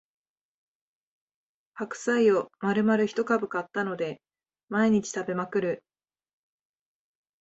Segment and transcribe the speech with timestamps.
[1.75, 4.19] 白菜をまるまる一株買ったので
[4.67, 5.83] 毎日食べまくる